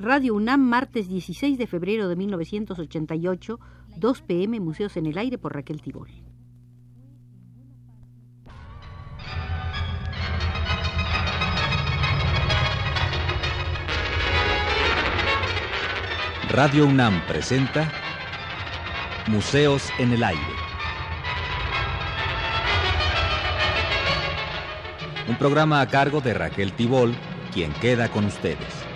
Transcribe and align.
Radio 0.00 0.36
UNAM, 0.36 0.60
martes 0.60 1.08
16 1.08 1.58
de 1.58 1.66
febrero 1.66 2.08
de 2.08 2.14
1988, 2.14 3.58
2 3.96 4.22
pm, 4.22 4.60
Museos 4.60 4.96
en 4.96 5.06
el 5.06 5.18
Aire 5.18 5.38
por 5.38 5.52
Raquel 5.52 5.82
Tibol. 5.82 6.08
Radio 16.48 16.86
UNAM 16.86 17.20
presenta 17.26 17.90
Museos 19.26 19.90
en 19.98 20.12
el 20.12 20.22
Aire. 20.22 20.40
Un 25.28 25.36
programa 25.38 25.80
a 25.80 25.88
cargo 25.88 26.20
de 26.20 26.34
Raquel 26.34 26.72
Tibol, 26.72 27.16
quien 27.52 27.72
queda 27.72 28.08
con 28.08 28.26
ustedes. 28.26 28.88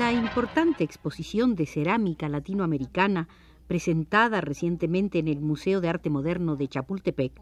La 0.00 0.12
importante 0.14 0.82
exposición 0.82 1.54
de 1.56 1.66
cerámica 1.66 2.30
latinoamericana 2.30 3.28
presentada 3.66 4.40
recientemente 4.40 5.18
en 5.18 5.28
el 5.28 5.42
Museo 5.42 5.82
de 5.82 5.90
Arte 5.90 6.08
Moderno 6.08 6.56
de 6.56 6.68
Chapultepec 6.68 7.38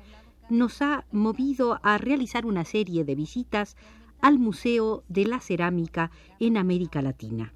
nos 0.50 0.82
ha 0.82 1.06
movido 1.12 1.78
a 1.84 1.98
realizar 1.98 2.46
una 2.46 2.64
serie 2.64 3.04
de 3.04 3.14
visitas 3.14 3.76
al 4.20 4.40
Museo 4.40 5.04
de 5.08 5.26
la 5.26 5.38
Cerámica 5.38 6.10
en 6.40 6.56
América 6.56 7.00
Latina. 7.00 7.54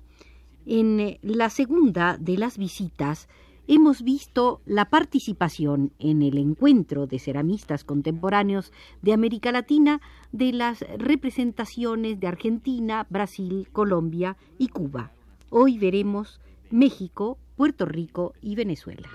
En 0.67 1.01
eh, 1.01 1.19
la 1.23 1.51
segunda 1.51 2.17
de 2.17 2.39
las 2.39 2.57
visitas 2.57 3.29
hemos 3.67 4.03
visto 4.03 4.61
la 4.67 4.87
participación 4.87 5.93
en 5.99 6.23
el 6.23 6.39
encuentro 6.39 7.07
de 7.07 7.19
ceramistas 7.19 7.85
contemporáneos 7.85 8.73
de 9.03 9.13
América 9.13 9.53
Latina 9.53 10.01
de 10.33 10.53
las 10.53 10.81
representaciones 10.99 12.19
de 12.21 12.27
Argentina, 12.27 13.07
Brasil, 13.11 13.69
Colombia 13.73 14.37
y 14.59 14.69
Cuba. 14.69 15.13
Hoy 15.51 15.79
veremos 15.79 16.41
México, 16.71 17.39
Puerto 17.57 17.85
Rico 17.87 18.35
y 18.41 18.55
Venezuela. 18.55 19.09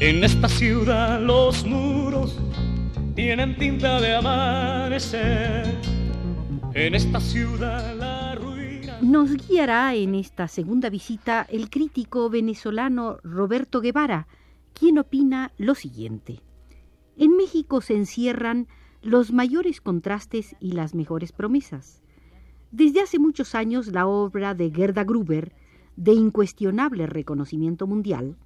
En 0.00 0.22
esta 0.22 0.48
ciudad 0.48 1.20
los 1.20 1.66
muros 1.66 2.38
tienen 3.16 3.58
tinta 3.58 4.00
de 4.00 4.14
amanecer. 4.14 5.74
En 6.72 6.94
esta 6.94 7.18
ciudad 7.18 7.96
la 7.96 8.36
ruina. 8.36 8.98
Nos 9.02 9.32
guiará 9.48 9.96
en 9.96 10.14
esta 10.14 10.46
segunda 10.46 10.88
visita 10.88 11.44
el 11.50 11.68
crítico 11.68 12.30
venezolano 12.30 13.18
Roberto 13.24 13.80
Guevara, 13.80 14.28
quien 14.72 15.00
opina 15.00 15.50
lo 15.58 15.74
siguiente. 15.74 16.42
En 17.16 17.36
México 17.36 17.80
se 17.80 17.96
encierran 17.96 18.68
los 19.02 19.32
mayores 19.32 19.80
contrastes 19.80 20.54
y 20.60 20.72
las 20.72 20.94
mejores 20.94 21.32
promesas. 21.32 22.02
Desde 22.70 23.00
hace 23.00 23.18
muchos 23.18 23.56
años 23.56 23.88
la 23.88 24.06
obra 24.06 24.54
de 24.54 24.70
Gerda 24.70 25.02
Gruber, 25.02 25.52
de 25.96 26.12
incuestionable 26.12 27.08
reconocimiento 27.08 27.88
mundial, 27.88 28.36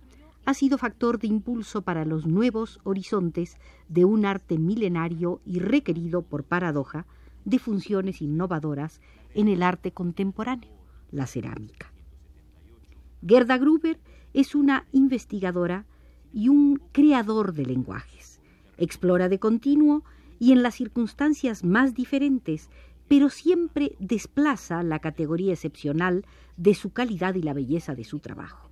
ha 0.44 0.54
sido 0.54 0.78
factor 0.78 1.18
de 1.18 1.28
impulso 1.28 1.82
para 1.82 2.04
los 2.04 2.26
nuevos 2.26 2.80
horizontes 2.84 3.56
de 3.88 4.04
un 4.04 4.24
arte 4.24 4.58
milenario 4.58 5.40
y 5.44 5.60
requerido 5.60 6.22
por 6.22 6.44
paradoja 6.44 7.06
de 7.44 7.58
funciones 7.58 8.22
innovadoras 8.22 9.00
en 9.34 9.48
el 9.48 9.62
arte 9.62 9.92
contemporáneo, 9.92 10.70
la 11.10 11.26
cerámica. 11.26 11.92
Gerda 13.26 13.58
Gruber 13.58 14.00
es 14.34 14.54
una 14.54 14.86
investigadora 14.92 15.86
y 16.32 16.48
un 16.48 16.80
creador 16.92 17.52
de 17.52 17.67
lenguajes. 17.67 18.40
Explora 18.78 19.28
de 19.28 19.38
continuo 19.38 20.02
y 20.40 20.52
en 20.52 20.62
las 20.62 20.74
circunstancias 20.74 21.62
más 21.62 21.94
diferentes, 21.94 22.68
pero 23.06 23.30
siempre 23.30 23.94
desplaza 24.00 24.83
la 24.83 24.98
categoría 24.98 25.52
excepcional 25.52 26.24
de 26.56 26.74
su 26.74 26.90
calidad 26.90 27.34
y 27.34 27.42
la 27.42 27.52
belleza 27.52 27.94
de 27.94 28.05
su 28.05 28.18
trabajo. 28.18 28.71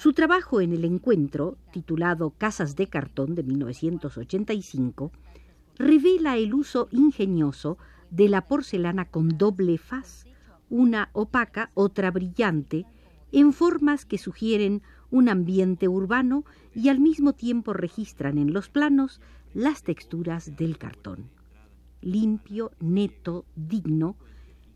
Su 0.00 0.14
trabajo 0.14 0.62
en 0.62 0.72
el 0.72 0.86
encuentro, 0.86 1.58
titulado 1.74 2.30
Casas 2.30 2.74
de 2.74 2.86
Cartón 2.86 3.34
de 3.34 3.42
1985, 3.42 5.12
revela 5.76 6.38
el 6.38 6.54
uso 6.54 6.88
ingenioso 6.90 7.76
de 8.10 8.30
la 8.30 8.48
porcelana 8.48 9.04
con 9.04 9.36
doble 9.36 9.76
faz, 9.76 10.24
una 10.70 11.10
opaca, 11.12 11.70
otra 11.74 12.10
brillante, 12.10 12.86
en 13.30 13.52
formas 13.52 14.06
que 14.06 14.16
sugieren 14.16 14.80
un 15.10 15.28
ambiente 15.28 15.86
urbano 15.86 16.46
y 16.74 16.88
al 16.88 16.98
mismo 16.98 17.34
tiempo 17.34 17.74
registran 17.74 18.38
en 18.38 18.54
los 18.54 18.70
planos 18.70 19.20
las 19.52 19.82
texturas 19.82 20.56
del 20.56 20.78
cartón. 20.78 21.28
Limpio, 22.00 22.72
neto, 22.80 23.44
digno, 23.54 24.16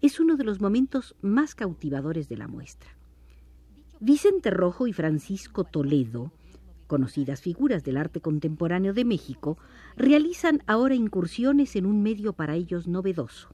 es 0.03 0.21
uno 0.21 0.37
de 0.37 0.45
los 0.45 0.61
momentos 0.61 1.17
más 1.23 1.55
cautivadores 1.55 2.29
de 2.29 2.37
la 2.37 2.47
muestra. 2.47 2.91
Vicente 4.04 4.50
Rojo 4.50 4.87
y 4.87 4.92
Francisco 4.92 5.65
Toledo, 5.65 6.31
conocidas 6.87 7.41
figuras 7.41 7.84
del 7.84 7.97
arte 7.97 8.20
contemporáneo 8.20 8.92
de 8.92 9.06
México, 9.06 9.56
realizan 9.97 10.62
ahora 10.66 10.94
incursiones 10.94 11.75
en 11.75 11.87
un 11.87 12.03
medio 12.03 12.34
para 12.34 12.54
ellos 12.54 12.87
novedoso. 12.87 13.48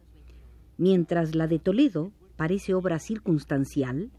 Mientras 0.77 1.37
la 1.37 1.47
de 1.47 1.61
Toledo 1.61 2.11
parece 2.35 2.75
obra 2.75 2.99
circunstancial, 2.99 4.11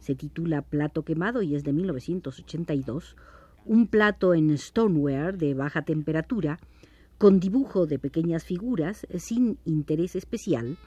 se 0.00 0.16
titula 0.16 0.62
Plato 0.62 1.04
quemado 1.04 1.40
y 1.40 1.54
es 1.54 1.62
de 1.62 1.72
1982, 1.72 3.14
un 3.64 3.86
plato 3.86 4.34
en 4.34 4.58
stoneware 4.58 5.38
de 5.38 5.54
baja 5.54 5.82
temperatura, 5.82 6.58
con 7.16 7.38
dibujo 7.38 7.86
de 7.86 8.00
pequeñas 8.00 8.42
figuras 8.42 9.06
sin 9.18 9.60
interés 9.64 10.16
especial, 10.16 10.78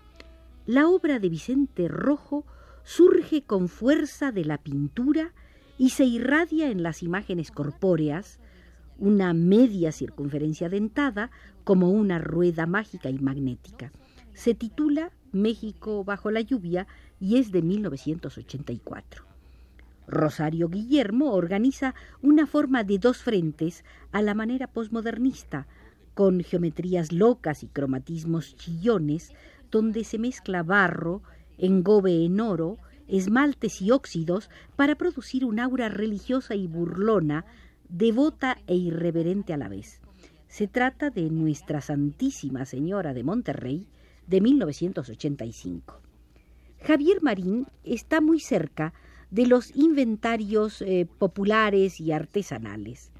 la 0.65 0.89
obra 0.89 1.19
de 1.19 1.29
Vicente 1.29 1.87
Rojo 1.87 2.43
surge 2.83 3.43
con 3.43 3.69
fuerza 3.69 4.31
de 4.31 4.45
la 4.45 4.57
pintura 4.57 5.33
y 5.77 5.91
se 5.91 6.05
irradia 6.05 6.69
en 6.69 6.83
las 6.83 7.03
imágenes 7.03 7.51
corpóreas, 7.51 8.39
una 8.97 9.33
media 9.33 9.91
circunferencia 9.91 10.69
dentada 10.69 11.31
como 11.63 11.89
una 11.91 12.19
rueda 12.19 12.65
mágica 12.65 13.09
y 13.09 13.19
magnética. 13.19 13.91
Se 14.33 14.53
titula 14.55 15.11
México 15.31 16.03
bajo 16.03 16.31
la 16.31 16.41
lluvia 16.41 16.87
y 17.19 17.37
es 17.37 17.51
de 17.51 17.61
1984. 17.61 19.25
Rosario 20.07 20.69
Guillermo 20.69 21.33
organiza 21.33 21.93
una 22.21 22.47
forma 22.47 22.83
de 22.83 22.97
dos 22.97 23.17
frentes 23.19 23.85
a 24.11 24.21
la 24.21 24.33
manera 24.33 24.67
posmodernista, 24.67 25.67
con 26.15 26.43
geometrías 26.43 27.11
locas 27.11 27.63
y 27.63 27.67
cromatismos 27.67 28.55
chillones, 28.55 29.31
donde 29.71 30.03
se 30.03 30.17
mezcla 30.17 30.63
barro, 30.63 31.21
engobe 31.59 32.25
en 32.25 32.39
oro, 32.39 32.77
esmaltes 33.07 33.81
y 33.81 33.91
óxidos 33.91 34.49
para 34.75 34.95
producir 34.95 35.45
un 35.45 35.59
aura 35.59 35.89
religiosa 35.89 36.55
y 36.55 36.67
burlona, 36.67 37.45
devota 37.89 38.57
e 38.67 38.75
irreverente 38.75 39.53
a 39.53 39.57
la 39.57 39.67
vez. 39.67 39.99
Se 40.47 40.67
trata 40.67 41.09
de 41.09 41.29
Nuestra 41.29 41.81
Santísima 41.81 42.65
Señora 42.65 43.13
de 43.13 43.23
Monterrey 43.23 43.85
de 44.27 44.41
1985. 44.41 46.01
Javier 46.81 47.21
Marín 47.21 47.67
está 47.83 48.21
muy 48.21 48.39
cerca 48.39 48.93
de 49.31 49.45
los 49.45 49.75
inventarios 49.75 50.81
eh, 50.81 51.07
populares 51.17 51.99
y 51.99 52.11
artesanales. 52.11 53.11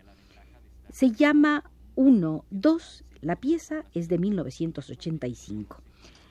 Se 0.92 1.12
llama 1.12 1.64
1, 1.96 2.46
2, 2.50 3.04
la 3.22 3.36
pieza 3.36 3.86
es 3.94 4.08
de 4.08 4.18
1985 4.18 5.84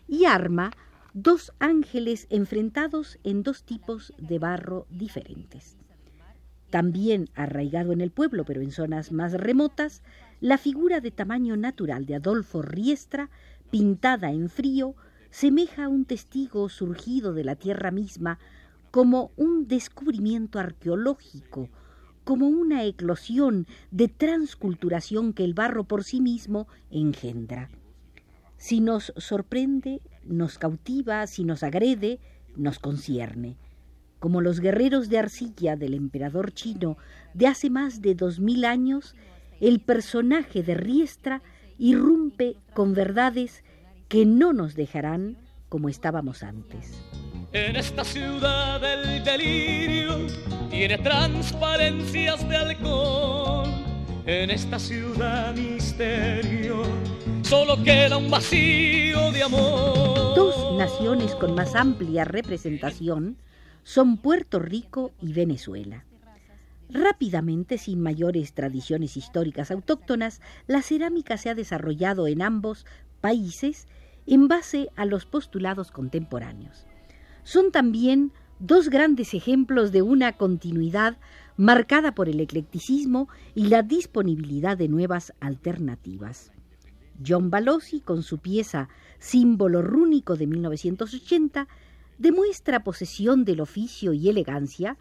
y 0.08 0.24
arma 0.24 0.72
dos 1.22 1.52
ángeles 1.58 2.28
enfrentados 2.30 3.18
en 3.24 3.42
dos 3.42 3.64
tipos 3.64 4.12
de 4.18 4.38
barro 4.38 4.86
diferentes. 4.88 5.76
También 6.70 7.28
arraigado 7.34 7.92
en 7.92 8.00
el 8.00 8.12
pueblo, 8.12 8.44
pero 8.44 8.60
en 8.60 8.70
zonas 8.70 9.10
más 9.10 9.32
remotas, 9.32 10.02
la 10.40 10.58
figura 10.58 11.00
de 11.00 11.10
tamaño 11.10 11.56
natural 11.56 12.06
de 12.06 12.14
Adolfo 12.14 12.62
Riestra, 12.62 13.30
pintada 13.68 14.30
en 14.30 14.48
frío, 14.48 14.94
semeja 15.30 15.86
a 15.86 15.88
un 15.88 16.04
testigo 16.04 16.68
surgido 16.68 17.32
de 17.32 17.42
la 17.42 17.56
tierra 17.56 17.90
misma 17.90 18.38
como 18.92 19.32
un 19.36 19.66
descubrimiento 19.66 20.60
arqueológico, 20.60 21.68
como 22.22 22.46
una 22.46 22.84
eclosión 22.84 23.66
de 23.90 24.06
transculturación 24.06 25.32
que 25.32 25.42
el 25.42 25.54
barro 25.54 25.82
por 25.82 26.04
sí 26.04 26.20
mismo 26.20 26.68
engendra. 26.90 27.70
Si 28.58 28.80
nos 28.80 29.12
sorprende, 29.16 30.02
nos 30.24 30.58
cautiva, 30.58 31.26
si 31.28 31.44
nos 31.44 31.62
agrede, 31.62 32.18
nos 32.56 32.80
concierne. 32.80 33.56
Como 34.18 34.40
los 34.40 34.58
guerreros 34.58 35.08
de 35.08 35.18
arcilla 35.18 35.76
del 35.76 35.94
emperador 35.94 36.52
chino 36.52 36.98
de 37.34 37.46
hace 37.46 37.70
más 37.70 38.02
de 38.02 38.16
dos 38.16 38.40
mil 38.40 38.64
años, 38.64 39.14
el 39.60 39.80
personaje 39.80 40.64
de 40.64 40.74
Riestra 40.74 41.40
irrumpe 41.78 42.56
con 42.74 42.94
verdades 42.94 43.62
que 44.08 44.26
no 44.26 44.52
nos 44.52 44.74
dejarán 44.74 45.38
como 45.68 45.88
estábamos 45.88 46.42
antes. 46.42 47.00
En 47.52 47.76
esta 47.76 48.02
ciudad 48.04 48.80
del 48.80 49.22
delirio 49.22 50.26
tiene 50.68 50.98
transparencias 50.98 52.46
de 52.48 52.56
alcohol. 52.56 53.68
En 54.26 54.50
esta 54.50 54.80
ciudad 54.80 55.54
misterio 55.54 56.82
solo 57.48 57.82
queda 57.82 58.16
un 58.18 58.30
vacío 58.30 59.32
de 59.32 59.42
amor. 59.42 60.34
Dos 60.34 60.76
naciones 60.76 61.34
con 61.34 61.54
más 61.54 61.74
amplia 61.74 62.24
representación 62.24 63.38
son 63.84 64.18
Puerto 64.18 64.58
Rico 64.58 65.12
y 65.20 65.32
Venezuela. 65.32 66.04
Rápidamente, 66.90 67.78
sin 67.78 68.00
mayores 68.00 68.52
tradiciones 68.52 69.16
históricas 69.16 69.70
autóctonas, 69.70 70.40
la 70.66 70.82
cerámica 70.82 71.36
se 71.36 71.50
ha 71.50 71.54
desarrollado 71.54 72.26
en 72.26 72.42
ambos 72.42 72.86
países 73.20 73.86
en 74.26 74.48
base 74.48 74.88
a 74.96 75.04
los 75.04 75.24
postulados 75.24 75.90
contemporáneos 75.90 76.86
son 77.48 77.72
también 77.72 78.30
dos 78.58 78.90
grandes 78.90 79.32
ejemplos 79.32 79.90
de 79.90 80.02
una 80.02 80.34
continuidad 80.34 81.16
marcada 81.56 82.12
por 82.12 82.28
el 82.28 82.40
eclecticismo 82.40 83.30
y 83.54 83.68
la 83.68 83.82
disponibilidad 83.82 84.76
de 84.76 84.88
nuevas 84.88 85.32
alternativas. 85.40 86.52
John 87.26 87.50
Balossi, 87.50 88.00
con 88.00 88.22
su 88.22 88.38
pieza 88.38 88.88
Símbolo 89.18 89.82
rúnico 89.82 90.36
de 90.36 90.46
1980, 90.46 91.68
demuestra 92.18 92.84
posesión 92.84 93.44
del 93.44 93.60
oficio 93.60 94.12
y 94.12 94.28
elegancia, 94.28 94.96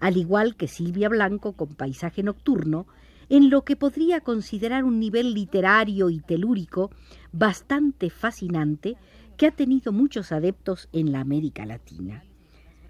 al 0.00 0.16
igual 0.16 0.56
que 0.56 0.68
Silvia 0.68 1.08
Blanco 1.08 1.52
con 1.52 1.74
Paisaje 1.74 2.22
Nocturno, 2.22 2.86
en 3.28 3.50
lo 3.50 3.62
que 3.62 3.76
podría 3.76 4.20
considerar 4.20 4.84
un 4.84 4.98
nivel 5.00 5.34
literario 5.34 6.08
y 6.08 6.20
telúrico 6.20 6.90
bastante 7.32 8.10
fascinante 8.10 8.96
que 9.36 9.46
ha 9.46 9.50
tenido 9.50 9.92
muchos 9.92 10.32
adeptos 10.32 10.88
en 10.92 11.12
la 11.12 11.20
América 11.20 11.66
Latina. 11.66 12.24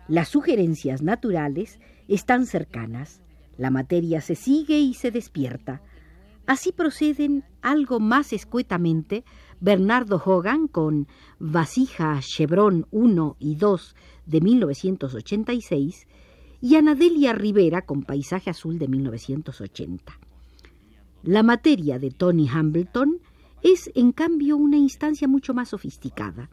Las 0.06 0.28
sugerencias 0.28 1.02
naturales 1.02 1.80
están 2.06 2.46
cercanas, 2.46 3.20
la 3.58 3.70
materia 3.70 4.20
se 4.20 4.36
sigue 4.36 4.78
y 4.78 4.94
se 4.94 5.10
despierta. 5.10 5.82
Así 6.48 6.72
proceden 6.72 7.44
algo 7.60 8.00
más 8.00 8.32
escuetamente 8.32 9.22
Bernardo 9.60 10.16
Hogan 10.16 10.66
con 10.66 11.06
Vasija 11.38 12.18
Chevron 12.20 12.86
1 12.90 13.36
y 13.38 13.56
2 13.56 13.94
de 14.24 14.40
1986 14.40 16.06
y 16.62 16.76
Anadelia 16.76 17.34
Rivera 17.34 17.82
con 17.82 18.02
Paisaje 18.02 18.48
Azul 18.48 18.78
de 18.78 18.88
1980. 18.88 20.18
La 21.22 21.42
materia 21.42 21.98
de 21.98 22.12
Tony 22.12 22.48
Hambleton 22.48 23.18
es, 23.62 23.90
en 23.94 24.12
cambio, 24.12 24.56
una 24.56 24.78
instancia 24.78 25.28
mucho 25.28 25.52
más 25.52 25.68
sofisticada. 25.68 26.48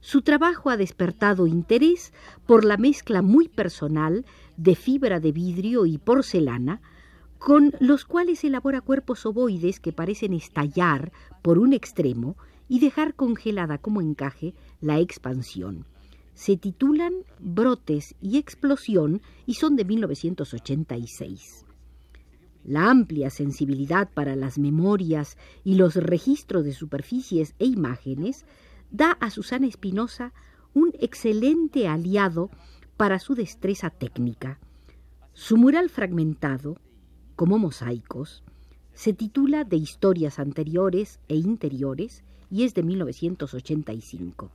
Su 0.00 0.20
trabajo 0.20 0.68
ha 0.68 0.76
despertado 0.76 1.46
interés 1.46 2.12
por 2.46 2.66
la 2.66 2.76
mezcla 2.76 3.22
muy 3.22 3.48
personal 3.48 4.26
de 4.58 4.74
fibra 4.76 5.20
de 5.20 5.32
vidrio 5.32 5.86
y 5.86 5.96
porcelana, 5.96 6.82
con 7.38 7.72
los 7.80 8.04
cuales 8.04 8.42
elabora 8.44 8.80
cuerpos 8.80 9.24
ovoides 9.24 9.80
que 9.80 9.92
parecen 9.92 10.34
estallar 10.34 11.12
por 11.42 11.58
un 11.58 11.72
extremo 11.72 12.36
y 12.68 12.80
dejar 12.80 13.14
congelada 13.14 13.78
como 13.78 14.00
encaje 14.00 14.54
la 14.80 14.98
expansión. 14.98 15.86
Se 16.34 16.56
titulan 16.56 17.14
Brotes 17.40 18.14
y 18.20 18.38
Explosión 18.38 19.22
y 19.46 19.54
son 19.54 19.76
de 19.76 19.84
1986. 19.84 21.64
La 22.64 22.90
amplia 22.90 23.30
sensibilidad 23.30 24.10
para 24.12 24.36
las 24.36 24.58
memorias 24.58 25.38
y 25.64 25.76
los 25.76 25.94
registros 25.96 26.64
de 26.64 26.72
superficies 26.72 27.54
e 27.58 27.64
imágenes 27.64 28.44
da 28.90 29.12
a 29.12 29.30
Susana 29.30 29.66
Espinosa 29.66 30.32
un 30.74 30.92
excelente 31.00 31.88
aliado 31.88 32.50
para 32.96 33.18
su 33.18 33.34
destreza 33.34 33.90
técnica. 33.90 34.58
Su 35.32 35.56
mural 35.56 35.88
fragmentado, 35.88 36.78
como 37.38 37.56
mosaicos, 37.60 38.42
se 38.94 39.12
titula 39.12 39.62
De 39.62 39.76
historias 39.76 40.40
anteriores 40.40 41.20
e 41.28 41.36
interiores 41.36 42.24
y 42.50 42.64
es 42.64 42.74
de 42.74 42.82
1985. 42.82 44.50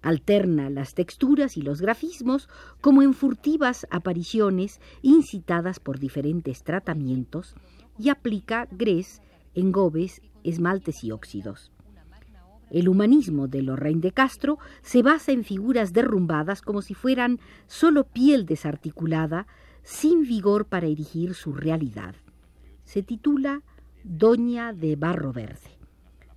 Alterna 0.00 0.70
las 0.70 0.94
texturas 0.94 1.56
y 1.56 1.62
los 1.62 1.80
grafismos 1.80 2.48
como 2.80 3.02
en 3.02 3.14
furtivas 3.14 3.84
apariciones 3.90 4.80
incitadas 5.02 5.80
por 5.80 5.98
diferentes 5.98 6.62
tratamientos 6.62 7.56
y 7.98 8.10
aplica 8.10 8.68
grés, 8.70 9.20
engobes, 9.56 10.22
esmaltes 10.44 11.02
y 11.02 11.10
óxidos. 11.10 11.72
El 12.70 12.88
humanismo 12.88 13.48
de 13.48 13.62
Lorraine 13.62 14.02
de 14.02 14.12
Castro 14.12 14.60
se 14.82 15.02
basa 15.02 15.32
en 15.32 15.42
figuras 15.42 15.92
derrumbadas 15.92 16.62
como 16.62 16.80
si 16.80 16.94
fueran 16.94 17.40
solo 17.66 18.04
piel 18.04 18.46
desarticulada, 18.46 19.48
sin 19.88 20.24
vigor 20.24 20.66
para 20.66 20.86
erigir 20.86 21.32
su 21.32 21.54
realidad. 21.54 22.14
Se 22.84 23.02
titula 23.02 23.62
Doña 24.04 24.74
de 24.74 24.96
Barro 24.96 25.32
Verde. 25.32 25.70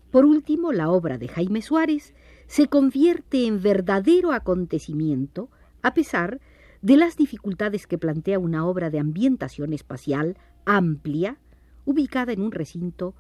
Por 0.10 0.24
último, 0.24 0.72
la 0.72 0.90
obra 0.90 1.18
de 1.18 1.28
Jaime 1.28 1.62
Suárez 1.62 2.14
se 2.48 2.70
convierte 2.70 3.46
en 3.46 3.62
verdadero 3.62 4.32
acontecimiento 4.32 5.50
a 5.82 5.94
pesar 5.94 6.40
de 6.82 6.96
las 6.96 7.18
dificultades 7.18 7.88
que 7.88 7.98
plantea 7.98 8.40
una 8.40 8.66
obra 8.66 8.90
de 8.90 9.00
ambientación 9.00 9.74
espacial 9.74 10.38
amplia, 10.66 11.38
ubicada 11.84 12.32
en 12.32 12.44
un 12.44 12.54
recinto 12.54 13.16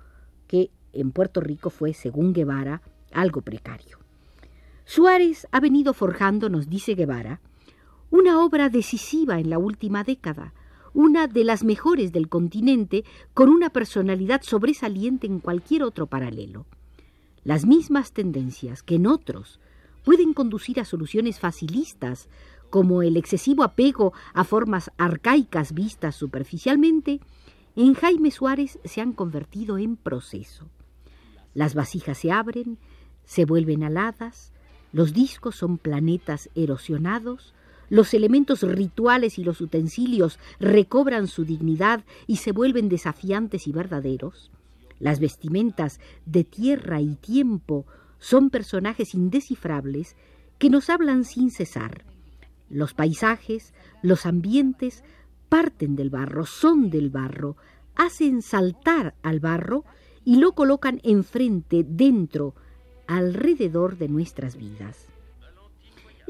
que 0.47 0.71
en 0.93 1.11
Puerto 1.11 1.41
Rico 1.41 1.69
fue, 1.69 1.93
según 1.93 2.31
Guevara, 2.31 2.81
algo 3.11 3.41
precario. 3.41 3.99
Suárez 4.85 5.45
ha 5.51 5.59
venido 5.59 5.93
forjando, 5.93 6.47
nos 6.47 6.69
dice 6.69 6.95
Guevara, 6.95 7.41
una 8.11 8.43
obra 8.43 8.69
decisiva 8.69 9.39
en 9.39 9.49
la 9.49 9.57
última 9.57 10.03
década, 10.03 10.53
una 10.93 11.27
de 11.27 11.45
las 11.45 11.63
mejores 11.63 12.11
del 12.11 12.27
continente, 12.27 13.05
con 13.33 13.47
una 13.49 13.69
personalidad 13.69 14.41
sobresaliente 14.43 15.25
en 15.25 15.39
cualquier 15.39 15.83
otro 15.83 16.07
paralelo. 16.07 16.65
Las 17.45 17.65
mismas 17.65 18.11
tendencias 18.11 18.83
que 18.83 18.95
en 18.95 19.07
otros 19.07 19.61
pueden 20.03 20.33
conducir 20.33 20.79
a 20.81 20.85
soluciones 20.85 21.39
facilistas, 21.39 22.27
como 22.69 23.01
el 23.01 23.15
excesivo 23.15 23.63
apego 23.63 24.13
a 24.33 24.43
formas 24.43 24.91
arcaicas 24.97 25.73
vistas 25.73 26.15
superficialmente, 26.15 27.21
en 27.77 27.93
Jaime 27.93 28.31
Suárez 28.31 28.79
se 28.83 28.99
han 28.99 29.13
convertido 29.13 29.77
en 29.77 29.95
proceso. 29.95 30.67
Las 31.53 31.73
vasijas 31.73 32.17
se 32.17 32.31
abren, 32.31 32.77
se 33.23 33.45
vuelven 33.45 33.83
aladas, 33.83 34.51
los 34.91 35.13
discos 35.13 35.55
son 35.55 35.77
planetas 35.77 36.49
erosionados, 36.55 37.53
los 37.91 38.13
elementos 38.13 38.61
rituales 38.61 39.37
y 39.37 39.43
los 39.43 39.59
utensilios 39.59 40.39
recobran 40.61 41.27
su 41.27 41.43
dignidad 41.43 42.05
y 42.25 42.37
se 42.37 42.53
vuelven 42.53 42.87
desafiantes 42.87 43.67
y 43.67 43.73
verdaderos. 43.73 44.49
Las 44.97 45.19
vestimentas 45.19 45.99
de 46.25 46.45
tierra 46.45 47.01
y 47.01 47.15
tiempo 47.15 47.85
son 48.17 48.49
personajes 48.49 49.13
indescifrables 49.13 50.15
que 50.57 50.69
nos 50.69 50.89
hablan 50.89 51.25
sin 51.25 51.51
cesar. 51.51 52.05
Los 52.69 52.93
paisajes, 52.93 53.73
los 54.01 54.25
ambientes 54.25 55.03
parten 55.49 55.97
del 55.97 56.09
barro, 56.09 56.45
son 56.45 56.91
del 56.91 57.09
barro, 57.09 57.57
hacen 57.95 58.41
saltar 58.41 59.15
al 59.21 59.41
barro 59.41 59.83
y 60.23 60.37
lo 60.37 60.53
colocan 60.53 61.01
enfrente, 61.03 61.85
dentro, 61.85 62.55
alrededor 63.05 63.97
de 63.97 64.07
nuestras 64.07 64.55
vidas. 64.55 65.10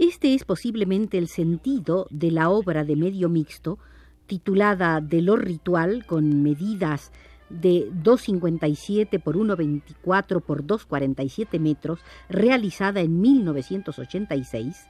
Este 0.02 0.34
es 0.34 0.46
posiblemente 0.46 1.20
el 1.20 1.28
sentido 1.28 2.08
de 2.10 2.32
la 2.32 2.50
obra 2.50 2.84
de 2.84 2.96
medio 2.96 3.30
mixto, 3.30 3.78
titulada 4.26 5.00
De 5.00 5.22
lo 5.22 5.36
ritual, 5.36 6.08
con 6.08 6.42
medidas 6.42 7.12
de 7.52 7.88
2,57 7.92 9.22
por 9.22 9.38
1,24 9.38 10.42
por 10.42 10.64
2,47 10.66 11.60
metros, 11.60 12.00
realizada 12.30 13.02
en 13.02 13.22
1986, 13.22 14.88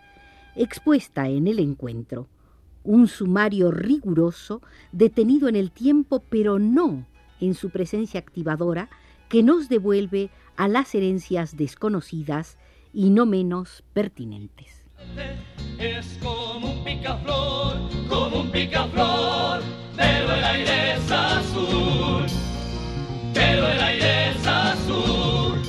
expuesta 0.55 1.27
en 1.27 1.47
el 1.47 1.59
encuentro. 1.59 2.29
Un 2.85 3.09
sumario 3.09 3.69
riguroso, 3.69 4.61
detenido 4.93 5.49
en 5.49 5.57
el 5.57 5.71
tiempo, 5.71 6.23
pero 6.29 6.57
no 6.57 7.05
en 7.41 7.53
su 7.53 7.69
presencia 7.69 8.21
activadora, 8.21 8.89
que 9.27 9.43
nos 9.43 9.67
devuelve 9.67 10.29
a 10.55 10.69
las 10.69 10.95
herencias 10.95 11.57
desconocidas 11.57 12.57
y 12.93 13.09
no 13.09 13.25
menos 13.25 13.83
pertinentes. 13.91 14.80
Es 15.77 16.17
como 16.21 16.73
un 16.73 16.83
picaflor, 16.83 17.77
como 18.07 18.41
un 18.41 18.51
picaflor, 18.51 19.61
pero 19.95 20.33
el 20.33 20.43
aire 20.43 20.93
es 20.93 21.11
azul 21.11 22.25
pero 23.33 23.67
el 23.67 23.79
aire 23.79 24.31
es 24.31 24.47
azul 24.47 25.59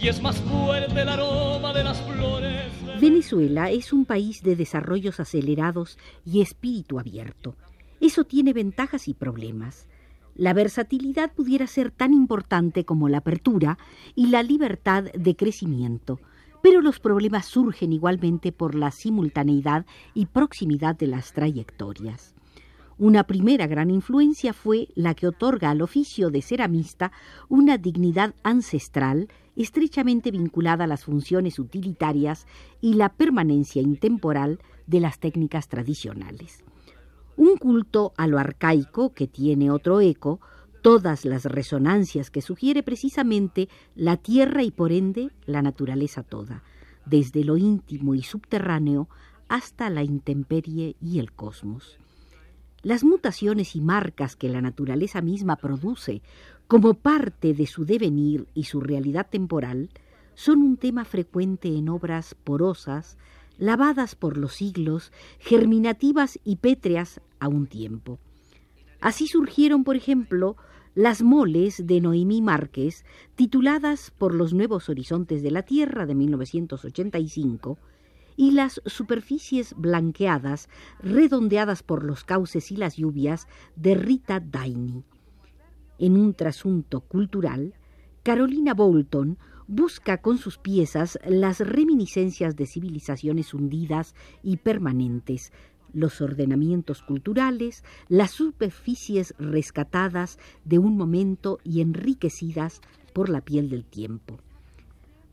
y 0.00 0.08
es 0.08 0.20
más 0.22 0.36
fuerte 0.40 1.00
el 1.00 1.08
aroma 1.08 1.72
de 1.72 1.84
las 1.84 2.00
flores. 2.02 2.72
Venezuela 3.00 3.70
es 3.70 3.92
un 3.92 4.04
país 4.04 4.42
de 4.42 4.56
desarrollos 4.56 5.20
acelerados 5.20 5.98
y 6.24 6.40
espíritu 6.40 6.98
abierto. 6.98 7.56
Eso 8.00 8.24
tiene 8.24 8.52
ventajas 8.52 9.08
y 9.08 9.14
problemas. 9.14 9.86
La 10.34 10.54
versatilidad 10.54 11.32
pudiera 11.32 11.66
ser 11.66 11.90
tan 11.90 12.14
importante 12.14 12.84
como 12.84 13.08
la 13.08 13.18
apertura 13.18 13.78
y 14.14 14.28
la 14.28 14.42
libertad 14.42 15.04
de 15.04 15.36
crecimiento, 15.36 16.18
pero 16.62 16.80
los 16.80 17.00
problemas 17.00 17.46
surgen 17.46 17.92
igualmente 17.92 18.52
por 18.52 18.74
la 18.74 18.90
simultaneidad 18.90 19.86
y 20.14 20.26
proximidad 20.26 20.96
de 20.96 21.06
las 21.06 21.32
trayectorias. 21.32 22.34
Una 22.98 23.24
primera 23.24 23.66
gran 23.66 23.90
influencia 23.90 24.52
fue 24.52 24.88
la 24.94 25.14
que 25.14 25.26
otorga 25.26 25.70
al 25.70 25.80
oficio 25.80 26.30
de 26.30 26.42
ceramista 26.42 27.12
una 27.48 27.78
dignidad 27.78 28.34
ancestral 28.42 29.28
estrechamente 29.56 30.30
vinculada 30.30 30.84
a 30.84 30.86
las 30.86 31.04
funciones 31.04 31.58
utilitarias 31.58 32.46
y 32.80 32.94
la 32.94 33.08
permanencia 33.08 33.80
intemporal 33.80 34.60
de 34.86 35.00
las 35.00 35.18
técnicas 35.18 35.68
tradicionales. 35.68 36.62
Un 37.36 37.56
culto 37.56 38.12
a 38.18 38.26
lo 38.26 38.38
arcaico 38.38 39.14
que 39.14 39.26
tiene 39.26 39.70
otro 39.70 40.02
eco, 40.02 40.40
todas 40.82 41.24
las 41.24 41.44
resonancias 41.44 42.30
que 42.30 42.42
sugiere 42.42 42.82
precisamente 42.82 43.68
la 43.94 44.16
tierra 44.16 44.62
y 44.62 44.70
por 44.70 44.92
ende 44.92 45.30
la 45.46 45.62
naturaleza 45.62 46.22
toda, 46.22 46.62
desde 47.06 47.44
lo 47.44 47.56
íntimo 47.56 48.14
y 48.14 48.22
subterráneo 48.22 49.08
hasta 49.48 49.90
la 49.90 50.02
intemperie 50.02 50.96
y 51.00 51.18
el 51.18 51.32
cosmos. 51.32 51.98
Las 52.82 53.04
mutaciones 53.04 53.76
y 53.76 53.80
marcas 53.80 54.36
que 54.36 54.48
la 54.48 54.62
naturaleza 54.62 55.20
misma 55.20 55.56
produce 55.56 56.22
como 56.66 56.94
parte 56.94 57.52
de 57.52 57.66
su 57.66 57.84
devenir 57.84 58.46
y 58.54 58.64
su 58.64 58.80
realidad 58.80 59.26
temporal 59.28 59.90
son 60.34 60.62
un 60.62 60.76
tema 60.78 61.04
frecuente 61.04 61.68
en 61.76 61.90
obras 61.90 62.34
porosas, 62.34 63.18
lavadas 63.58 64.14
por 64.14 64.38
los 64.38 64.54
siglos, 64.54 65.12
germinativas 65.38 66.38
y 66.44 66.56
pétreas 66.56 67.20
a 67.38 67.48
un 67.48 67.66
tiempo. 67.66 68.18
Así 69.00 69.26
surgieron, 69.26 69.84
por 69.84 69.96
ejemplo, 69.96 70.56
las 70.94 71.22
moles 71.22 71.86
de 71.86 72.00
Noemí 72.00 72.42
Márquez, 72.42 73.04
tituladas 73.34 74.10
por 74.10 74.34
los 74.34 74.52
Nuevos 74.52 74.88
Horizontes 74.88 75.42
de 75.42 75.50
la 75.50 75.62
Tierra 75.62 76.04
de 76.06 76.14
1985, 76.14 77.78
y 78.36 78.52
las 78.52 78.80
superficies 78.86 79.74
blanqueadas, 79.76 80.68
redondeadas 81.02 81.82
por 81.82 82.04
los 82.04 82.24
cauces 82.24 82.70
y 82.72 82.76
las 82.76 82.96
lluvias, 82.96 83.46
de 83.76 83.94
Rita 83.94 84.40
Daini. 84.40 85.04
En 85.98 86.16
un 86.16 86.34
trasunto 86.34 87.02
cultural, 87.02 87.74
Carolina 88.22 88.74
Bolton 88.74 89.38
busca 89.66 90.22
con 90.22 90.38
sus 90.38 90.58
piezas 90.58 91.18
las 91.26 91.60
reminiscencias 91.60 92.56
de 92.56 92.66
civilizaciones 92.66 93.54
hundidas 93.54 94.14
y 94.42 94.56
permanentes, 94.56 95.52
los 95.92 96.20
ordenamientos 96.20 97.02
culturales, 97.02 97.84
las 98.08 98.30
superficies 98.30 99.34
rescatadas 99.38 100.38
de 100.64 100.78
un 100.78 100.96
momento 100.96 101.58
y 101.64 101.80
enriquecidas 101.80 102.80
por 103.12 103.28
la 103.28 103.40
piel 103.40 103.68
del 103.70 103.84
tiempo 103.84 104.38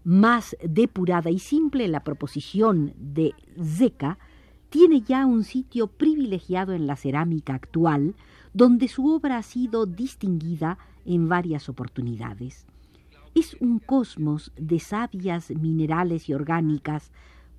más 0.08 0.56
depurada 0.64 1.30
y 1.32 1.38
simple, 1.38 1.86
la 1.90 2.06
proposición 2.06 2.94
de 2.96 3.34
Zeca 3.62 4.18
tiene 4.70 5.02
ya 5.02 5.26
un 5.26 5.44
sitio 5.44 5.88
privilegiado 5.88 6.72
en 6.72 6.88
la 6.88 6.96
cerámica 6.96 7.56
actual, 7.56 8.16
donde 8.54 8.88
su 8.88 9.06
obra 9.14 9.36
ha 9.36 9.44
sido 9.44 9.86
distinguida 9.86 10.78
en 11.06 11.28
varias 11.28 11.68
oportunidades. 11.68 12.66
Es 13.36 13.58
un 13.60 13.80
cosmos 13.80 14.54
de 14.56 14.80
sabias 14.80 15.52
minerales 15.52 16.30
y 16.30 16.34
orgánicas, 16.34 17.12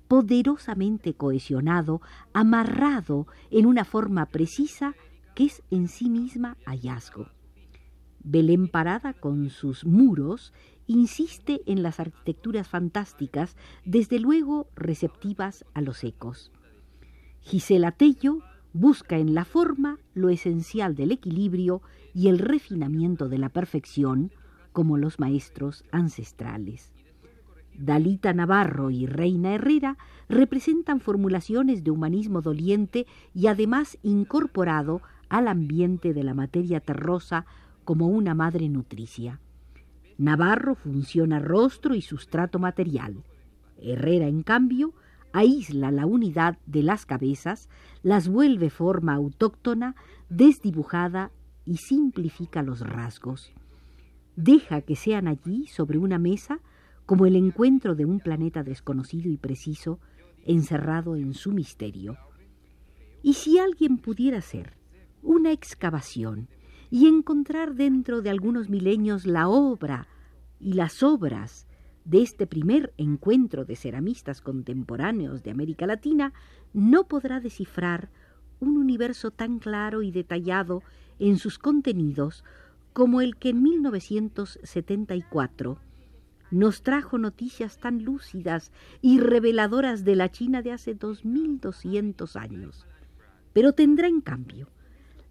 poderosamente 0.09 1.13
cohesionado, 1.13 2.01
amarrado 2.33 3.27
en 3.51 3.67
una 3.67 3.85
forma 3.85 4.25
precisa 4.25 4.95
que 5.35 5.45
es 5.45 5.63
en 5.69 5.87
sí 5.87 6.09
misma 6.09 6.57
hallazgo. 6.65 7.27
Belén 8.21 8.67
Parada 8.67 9.13
con 9.13 9.49
sus 9.51 9.85
muros 9.85 10.51
insiste 10.87 11.61
en 11.67 11.83
las 11.83 11.99
arquitecturas 11.99 12.67
fantásticas, 12.67 13.55
desde 13.85 14.19
luego 14.19 14.67
receptivas 14.75 15.63
a 15.75 15.81
los 15.81 16.03
ecos. 16.03 16.51
Gisela 17.41 17.91
Tello 17.91 18.39
busca 18.73 19.19
en 19.19 19.35
la 19.35 19.45
forma 19.45 19.99
lo 20.15 20.29
esencial 20.29 20.95
del 20.95 21.11
equilibrio 21.11 21.83
y 22.15 22.29
el 22.29 22.39
refinamiento 22.39 23.29
de 23.29 23.37
la 23.37 23.49
perfección, 23.49 24.31
como 24.71 24.97
los 24.97 25.19
maestros 25.19 25.85
ancestrales. 25.91 26.91
Dalita 27.79 28.33
Navarro 28.33 28.91
y 28.91 29.05
Reina 29.05 29.53
Herrera 29.53 29.97
representan 30.27 30.99
formulaciones 30.99 31.83
de 31.83 31.91
humanismo 31.91 32.41
doliente 32.41 33.07
y 33.33 33.47
además 33.47 33.97
incorporado 34.03 35.01
al 35.29 35.47
ambiente 35.47 36.13
de 36.13 36.23
la 36.23 36.33
materia 36.33 36.81
terrosa 36.81 37.45
como 37.85 38.07
una 38.07 38.35
madre 38.35 38.67
nutricia. 38.67 39.39
Navarro 40.17 40.75
funciona 40.75 41.39
rostro 41.39 41.95
y 41.95 42.01
sustrato 42.01 42.59
material. 42.59 43.23
Herrera, 43.77 44.27
en 44.27 44.43
cambio, 44.43 44.93
aísla 45.31 45.89
la 45.89 46.05
unidad 46.05 46.57
de 46.65 46.83
las 46.83 47.05
cabezas, 47.05 47.69
las 48.03 48.27
vuelve 48.27 48.69
forma 48.69 49.13
autóctona, 49.13 49.95
desdibujada 50.27 51.31
y 51.65 51.77
simplifica 51.77 52.61
los 52.61 52.81
rasgos. 52.81 53.53
Deja 54.35 54.81
que 54.81 54.97
sean 54.97 55.29
allí, 55.29 55.67
sobre 55.67 55.97
una 55.97 56.19
mesa, 56.19 56.59
como 57.09 57.25
el 57.25 57.35
encuentro 57.35 57.95
de 57.95 58.05
un 58.05 58.19
planeta 58.19 58.61
desconocido 58.61 59.31
y 59.31 59.37
preciso, 59.37 59.99
encerrado 60.45 61.15
en 61.15 61.33
su 61.33 61.51
misterio. 61.51 62.19
Y 63.23 63.33
si 63.33 63.57
alguien 63.57 63.97
pudiera 63.97 64.37
hacer 64.37 64.75
una 65.23 65.51
excavación 65.51 66.49
y 66.91 67.07
encontrar 67.07 67.73
dentro 67.73 68.21
de 68.21 68.29
algunos 68.29 68.69
milenios 68.69 69.25
la 69.25 69.47
obra 69.47 70.07
y 70.59 70.73
las 70.73 71.01
obras 71.01 71.65
de 72.05 72.21
este 72.21 72.45
primer 72.45 72.93
encuentro 72.97 73.65
de 73.65 73.75
ceramistas 73.75 74.39
contemporáneos 74.39 75.41
de 75.41 75.49
América 75.49 75.87
Latina, 75.87 76.31
no 76.73 77.07
podrá 77.07 77.39
descifrar 77.39 78.11
un 78.59 78.77
universo 78.77 79.31
tan 79.31 79.57
claro 79.57 80.03
y 80.03 80.11
detallado 80.11 80.83
en 81.17 81.39
sus 81.39 81.57
contenidos 81.57 82.43
como 82.93 83.19
el 83.19 83.35
que 83.35 83.49
en 83.49 83.63
1974 83.63 85.88
nos 86.51 86.81
trajo 86.81 87.17
noticias 87.17 87.77
tan 87.77 88.03
lúcidas 88.03 88.71
y 89.01 89.19
reveladoras 89.19 90.03
de 90.03 90.15
la 90.15 90.29
China 90.29 90.61
de 90.61 90.71
hace 90.71 90.95
2200 90.95 92.35
años. 92.35 92.85
Pero 93.53 93.73
tendrá 93.73 94.07
en 94.07 94.21
cambio 94.21 94.67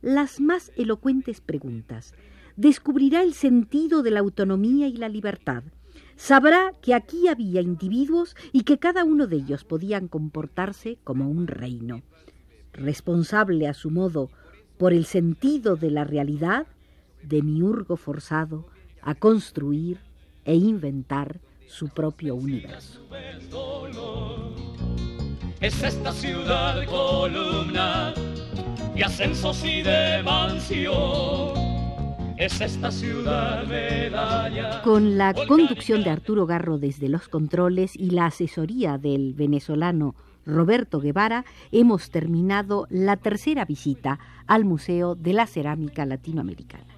las 0.00 0.40
más 0.40 0.70
elocuentes 0.76 1.40
preguntas. 1.40 2.14
Descubrirá 2.56 3.22
el 3.22 3.34
sentido 3.34 4.02
de 4.02 4.10
la 4.10 4.20
autonomía 4.20 4.88
y 4.88 4.96
la 4.96 5.08
libertad. 5.08 5.64
Sabrá 6.16 6.72
que 6.82 6.94
aquí 6.94 7.28
había 7.28 7.60
individuos 7.60 8.36
y 8.52 8.62
que 8.62 8.78
cada 8.78 9.04
uno 9.04 9.26
de 9.26 9.36
ellos 9.36 9.64
podían 9.64 10.08
comportarse 10.08 10.98
como 11.04 11.28
un 11.28 11.46
reino. 11.46 12.02
Responsable 12.72 13.68
a 13.68 13.74
su 13.74 13.90
modo 13.90 14.30
por 14.78 14.92
el 14.92 15.04
sentido 15.04 15.76
de 15.76 15.90
la 15.90 16.04
realidad, 16.04 16.66
de 17.22 17.42
miurgo 17.42 17.96
forzado 17.96 18.66
a 19.02 19.14
construir 19.14 19.98
e 20.48 20.54
inventar 20.54 21.40
su 21.66 21.90
propio 21.90 22.34
universo. 22.34 23.06
Es 25.60 25.82
esta 25.82 26.10
ciudad 26.10 26.86
columna 26.86 28.14
y 28.96 29.02
ascensos 29.02 29.62
y 29.62 29.82
de 29.82 30.22
mansión. 30.22 31.52
Es 32.38 32.62
esta 32.62 32.90
ciudad 32.90 33.66
medalla. 33.66 34.80
Con 34.82 35.18
la 35.18 35.34
conducción 35.34 36.02
de 36.02 36.10
Arturo 36.10 36.46
Garro 36.46 36.78
desde 36.78 37.10
los 37.10 37.28
controles 37.28 37.94
y 37.94 38.10
la 38.10 38.26
asesoría 38.26 38.96
del 38.96 39.34
venezolano 39.34 40.14
Roberto 40.46 40.98
Guevara, 40.98 41.44
hemos 41.72 42.08
terminado 42.10 42.86
la 42.88 43.18
tercera 43.18 43.66
visita 43.66 44.18
al 44.46 44.64
Museo 44.64 45.14
de 45.14 45.34
la 45.34 45.46
Cerámica 45.46 46.06
Latinoamericana. 46.06 46.97